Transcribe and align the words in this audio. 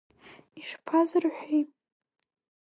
Ишԥа 0.59 0.99
зырҳәеи? 1.09 1.63